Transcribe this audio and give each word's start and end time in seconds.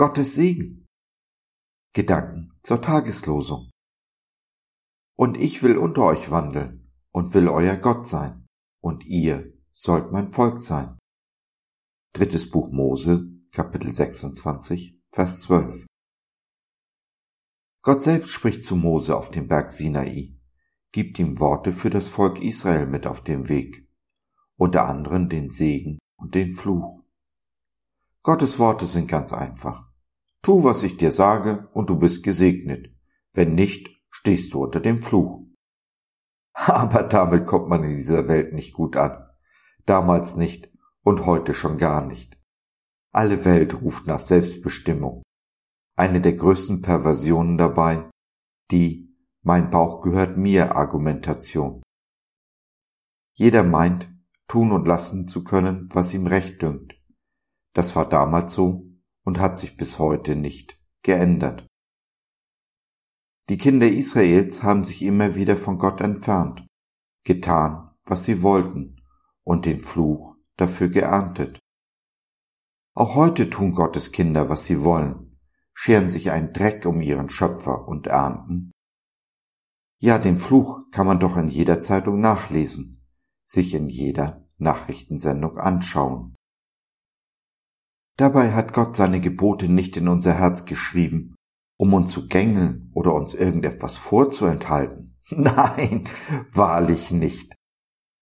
Gottes 0.00 0.34
Segen. 0.34 0.86
Gedanken 1.92 2.58
zur 2.62 2.80
Tageslosung. 2.80 3.68
Und 5.14 5.36
ich 5.36 5.62
will 5.62 5.76
unter 5.76 6.04
euch 6.04 6.30
wandeln 6.30 6.90
und 7.10 7.34
will 7.34 7.48
euer 7.48 7.76
Gott 7.76 8.06
sein, 8.06 8.46
und 8.80 9.04
ihr 9.04 9.52
sollt 9.74 10.10
mein 10.10 10.30
Volk 10.30 10.62
sein. 10.62 10.98
Drittes 12.14 12.48
Buch 12.48 12.70
Mose, 12.70 13.28
Kapitel 13.52 13.92
26, 13.92 14.98
Vers 15.12 15.42
12. 15.42 15.84
Gott 17.82 18.02
selbst 18.02 18.30
spricht 18.30 18.64
zu 18.64 18.76
Mose 18.76 19.14
auf 19.14 19.30
dem 19.30 19.48
Berg 19.48 19.68
Sinai, 19.68 20.34
gibt 20.92 21.18
ihm 21.18 21.40
Worte 21.40 21.72
für 21.72 21.90
das 21.90 22.08
Volk 22.08 22.40
Israel 22.40 22.86
mit 22.86 23.06
auf 23.06 23.22
dem 23.22 23.50
Weg, 23.50 23.86
unter 24.56 24.88
anderem 24.88 25.28
den 25.28 25.50
Segen 25.50 25.98
und 26.16 26.34
den 26.34 26.52
Fluch. 26.52 27.04
Gottes 28.22 28.58
Worte 28.58 28.86
sind 28.86 29.06
ganz 29.06 29.34
einfach. 29.34 29.89
Tu, 30.42 30.64
was 30.64 30.82
ich 30.82 30.96
dir 30.96 31.12
sage, 31.12 31.68
und 31.72 31.90
du 31.90 31.98
bist 31.98 32.22
gesegnet. 32.22 32.94
Wenn 33.32 33.54
nicht, 33.54 33.88
stehst 34.10 34.54
du 34.54 34.64
unter 34.64 34.80
dem 34.80 35.02
Fluch. 35.02 35.46
Aber 36.54 37.02
damit 37.02 37.46
kommt 37.46 37.68
man 37.68 37.84
in 37.84 37.96
dieser 37.96 38.28
Welt 38.28 38.52
nicht 38.52 38.72
gut 38.72 38.96
an. 38.96 39.26
Damals 39.86 40.36
nicht 40.36 40.70
und 41.02 41.26
heute 41.26 41.54
schon 41.54 41.78
gar 41.78 42.06
nicht. 42.06 42.38
Alle 43.12 43.44
Welt 43.44 43.82
ruft 43.82 44.06
nach 44.06 44.18
Selbstbestimmung. 44.18 45.22
Eine 45.96 46.20
der 46.20 46.34
größten 46.34 46.82
Perversionen 46.82 47.58
dabei, 47.58 48.08
die 48.70 49.10
mein 49.42 49.70
Bauch 49.70 50.02
gehört 50.02 50.36
mir 50.36 50.76
Argumentation. 50.76 51.82
Jeder 53.34 53.62
meint, 53.62 54.08
tun 54.48 54.72
und 54.72 54.86
lassen 54.86 55.28
zu 55.28 55.44
können, 55.44 55.88
was 55.92 56.12
ihm 56.12 56.26
recht 56.26 56.60
dünkt. 56.62 56.94
Das 57.72 57.96
war 57.96 58.08
damals 58.08 58.52
so 58.52 58.89
und 59.30 59.38
hat 59.38 59.60
sich 59.60 59.76
bis 59.76 60.00
heute 60.00 60.34
nicht 60.34 60.76
geändert. 61.04 61.64
Die 63.48 63.58
Kinder 63.58 63.86
Israels 63.86 64.64
haben 64.64 64.84
sich 64.84 65.02
immer 65.02 65.36
wieder 65.36 65.56
von 65.56 65.78
Gott 65.78 66.00
entfernt, 66.00 66.66
getan, 67.22 67.92
was 68.02 68.24
sie 68.24 68.42
wollten 68.42 68.96
und 69.44 69.66
den 69.66 69.78
Fluch 69.78 70.34
dafür 70.56 70.88
geerntet. 70.88 71.60
Auch 72.96 73.14
heute 73.14 73.48
tun 73.48 73.72
Gottes 73.72 74.10
Kinder, 74.10 74.48
was 74.48 74.64
sie 74.64 74.82
wollen, 74.82 75.38
scheren 75.74 76.10
sich 76.10 76.32
einen 76.32 76.52
Dreck 76.52 76.84
um 76.84 77.00
ihren 77.00 77.30
Schöpfer 77.30 77.86
und 77.86 78.08
ernten. 78.08 78.72
Ja, 80.00 80.18
den 80.18 80.38
Fluch 80.38 80.90
kann 80.90 81.06
man 81.06 81.20
doch 81.20 81.36
in 81.36 81.50
jeder 81.50 81.80
Zeitung 81.80 82.20
nachlesen, 82.20 83.06
sich 83.44 83.74
in 83.74 83.88
jeder 83.88 84.44
Nachrichtensendung 84.58 85.56
anschauen. 85.56 86.34
Dabei 88.20 88.52
hat 88.52 88.74
Gott 88.74 88.96
seine 88.96 89.18
Gebote 89.18 89.66
nicht 89.70 89.96
in 89.96 90.06
unser 90.06 90.34
Herz 90.34 90.66
geschrieben, 90.66 91.36
um 91.78 91.94
uns 91.94 92.12
zu 92.12 92.28
gängeln 92.28 92.90
oder 92.92 93.14
uns 93.14 93.32
irgendetwas 93.32 93.96
vorzuenthalten. 93.96 95.18
Nein, 95.30 96.06
wahrlich 96.52 97.12
nicht. 97.12 97.54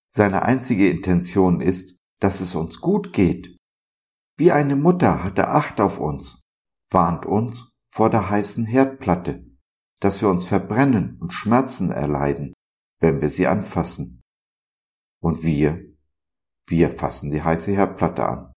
Seine 0.09 0.43
einzige 0.43 0.89
Intention 0.89 1.61
ist, 1.61 1.99
dass 2.21 2.41
es 2.41 2.55
uns 2.55 2.81
gut 2.81 3.13
geht. 3.13 3.57
Wie 4.37 4.53
eine 4.53 4.77
Mutter 4.77 5.25
hat 5.25 5.37
er 5.37 5.53
Acht 5.53 5.81
auf 5.81 5.99
uns, 5.99 6.43
warnt 6.91 7.27
uns 7.27 7.81
vor 7.89 8.09
der 8.09 8.31
heißen 8.31 8.67
Herdplatte, 8.67 9.51
dass 9.99 10.23
wir 10.23 10.29
uns 10.29 10.45
verbrennen 10.45 11.19
und 11.21 11.33
Schmerzen 11.33 11.91
erleiden, 11.91 12.55
wenn 13.01 13.21
wir 13.21 13.31
sie 13.31 13.49
anfassen. 13.49 14.21
Und 15.21 15.43
wir, 15.43 15.85
wir 16.69 16.89
fassen 16.89 17.33
die 17.33 17.43
heiße 17.43 17.73
Herdplatte 17.73 18.25
an. 18.25 18.53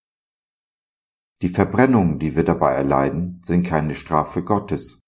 Die 1.41 1.49
Verbrennungen, 1.49 2.19
die 2.19 2.35
wir 2.35 2.43
dabei 2.43 2.73
erleiden, 2.73 3.41
sind 3.43 3.65
keine 3.65 3.95
Strafe 3.95 4.43
Gottes. 4.43 4.99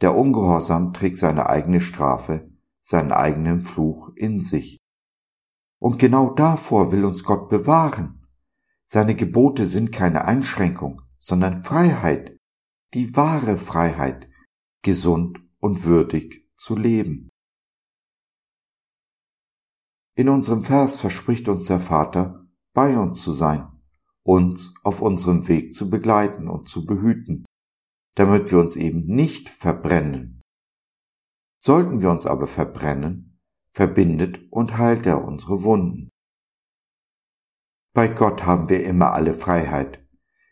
Der 0.00 0.16
Ungehorsam 0.16 0.92
trägt 0.92 1.16
seine 1.16 1.48
eigene 1.48 1.80
Strafe, 1.80 2.48
seinen 2.82 3.10
eigenen 3.10 3.60
Fluch 3.60 4.12
in 4.14 4.40
sich. 4.40 4.78
Und 5.80 5.98
genau 5.98 6.34
davor 6.34 6.92
will 6.92 7.04
uns 7.04 7.24
Gott 7.24 7.48
bewahren. 7.48 8.26
Seine 8.86 9.16
Gebote 9.16 9.66
sind 9.66 9.92
keine 9.92 10.24
Einschränkung, 10.24 11.02
sondern 11.18 11.64
Freiheit, 11.64 12.38
die 12.94 13.16
wahre 13.16 13.58
Freiheit, 13.58 14.28
gesund 14.82 15.40
und 15.58 15.84
würdig 15.84 16.48
zu 16.56 16.76
leben. 16.76 17.28
In 20.14 20.28
unserem 20.28 20.62
Vers 20.62 21.00
verspricht 21.00 21.48
uns 21.48 21.64
der 21.64 21.80
Vater, 21.80 22.46
bei 22.72 22.96
uns 22.96 23.20
zu 23.20 23.32
sein 23.32 23.79
uns 24.22 24.74
auf 24.84 25.02
unserem 25.02 25.48
Weg 25.48 25.74
zu 25.74 25.90
begleiten 25.90 26.48
und 26.48 26.68
zu 26.68 26.84
behüten, 26.84 27.44
damit 28.16 28.50
wir 28.50 28.58
uns 28.58 28.76
eben 28.76 29.06
nicht 29.06 29.48
verbrennen. 29.48 30.42
Sollten 31.62 32.00
wir 32.00 32.10
uns 32.10 32.26
aber 32.26 32.46
verbrennen, 32.46 33.38
verbindet 33.72 34.40
und 34.50 34.78
heilt 34.78 35.06
er 35.06 35.24
unsere 35.24 35.62
Wunden. 35.62 36.08
Bei 37.92 38.08
Gott 38.08 38.44
haben 38.44 38.68
wir 38.68 38.84
immer 38.84 39.12
alle 39.12 39.34
Freiheit. 39.34 40.06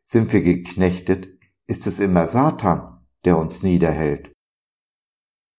Sind 0.05 0.33
wir 0.33 0.43
geknechtet, 0.43 1.29
ist 1.67 1.87
es 1.87 2.01
immer 2.01 2.27
Satan, 2.27 3.07
der 3.25 3.39
uns 3.39 3.63
niederhält. 3.63 4.33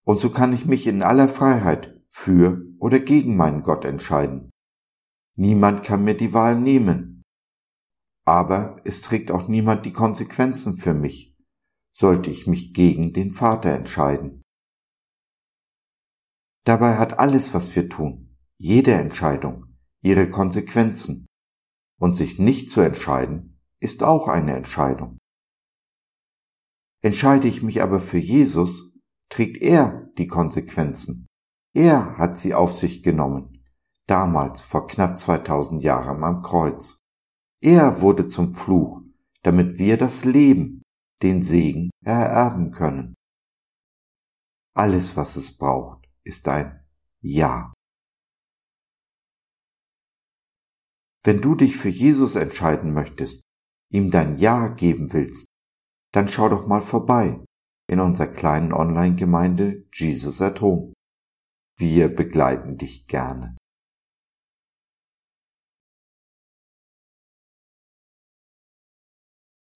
Und 0.06 0.20
so 0.20 0.32
kann 0.32 0.54
ich 0.54 0.66
mich 0.66 0.88
in 0.88 1.04
aller 1.04 1.28
Freiheit 1.28 2.02
für 2.08 2.66
oder 2.80 3.00
gegen 3.00 3.38
meinen 3.38 3.62
Gott 3.62 3.86
entscheiden. 3.86 4.50
Niemand 5.36 5.84
kann 5.84 6.04
mir 6.04 6.16
die 6.16 6.34
Wahl 6.34 6.60
nehmen, 6.60 7.19
aber 8.30 8.80
es 8.86 9.02
trägt 9.02 9.32
auch 9.32 9.48
niemand 9.48 9.88
die 9.88 9.92
Konsequenzen 9.92 10.78
für 10.78 10.94
mich, 10.94 11.36
sollte 11.92 12.30
ich 12.30 12.46
mich 12.46 12.76
gegen 12.76 13.12
den 13.12 13.32
Vater 13.34 13.72
entscheiden. 13.72 14.44
Dabei 16.64 16.98
hat 16.98 17.18
alles, 17.18 17.56
was 17.56 17.76
wir 17.76 17.90
tun, 17.90 18.38
jede 18.60 18.94
Entscheidung, 18.94 19.76
ihre 20.02 20.30
Konsequenzen, 20.30 21.26
und 22.00 22.14
sich 22.14 22.38
nicht 22.38 22.70
zu 22.70 22.82
entscheiden, 22.82 23.60
ist 23.80 24.04
auch 24.04 24.28
eine 24.28 24.56
Entscheidung. 24.56 25.18
Entscheide 27.02 27.48
ich 27.48 27.64
mich 27.64 27.82
aber 27.82 28.00
für 28.00 28.20
Jesus, 28.20 28.96
trägt 29.30 29.58
er 29.64 30.12
die 30.20 30.28
Konsequenzen. 30.28 31.26
Er 31.74 32.18
hat 32.18 32.38
sie 32.38 32.54
auf 32.54 32.78
sich 32.78 33.02
genommen, 33.02 33.64
damals 34.06 34.62
vor 34.62 34.86
knapp 34.86 35.18
2000 35.20 35.84
Jahren 35.84 36.24
am 36.24 36.44
Kreuz. 36.44 36.99
Er 37.62 38.02
wurde 38.02 38.28
zum 38.28 38.54
Fluch, 38.54 39.02
damit 39.44 39.78
wir 39.78 39.98
das 39.98 40.24
Leben, 40.24 40.82
den 41.22 41.44
Segen 41.44 41.90
ererben 42.06 42.72
können. 42.72 43.16
Alles, 44.76 45.18
was 45.18 45.36
es 45.36 45.58
braucht, 45.58 46.08
ist 46.24 46.48
ein 46.48 46.86
Ja. 47.22 47.74
Wenn 51.26 51.42
du 51.42 51.56
dich 51.56 51.76
für 51.76 51.90
Jesus 51.90 52.36
entscheiden 52.36 52.94
möchtest, 52.94 53.42
ihm 53.92 54.10
dein 54.10 54.38
Ja 54.38 54.70
geben 54.70 55.12
willst, 55.12 55.48
dann 56.14 56.30
schau 56.30 56.48
doch 56.48 56.66
mal 56.66 56.82
vorbei 56.82 57.44
in 57.90 58.00
unserer 58.00 58.28
kleinen 58.28 58.72
Online-Gemeinde 58.72 59.86
Jesus 59.94 60.42
at 60.42 60.62
Home. 60.62 60.94
Wir 61.78 62.08
begleiten 62.08 62.78
dich 62.78 63.08
gerne. 63.08 63.58